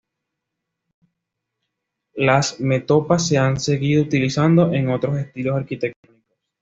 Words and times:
Las 2.15 2.59
metopas 2.59 3.27
se 3.27 3.37
han 3.37 3.59
seguido 3.59 4.01
utilizando 4.01 4.73
en 4.73 4.89
otros 4.89 5.15
estilos 5.19 5.55
arquitectónicos. 5.57 6.25